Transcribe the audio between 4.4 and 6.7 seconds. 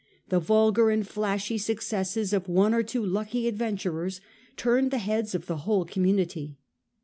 turned the heads of the whole community.